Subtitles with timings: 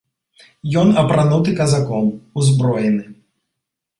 [0.83, 2.09] Ён апрануты казаком,
[2.41, 3.03] узброены.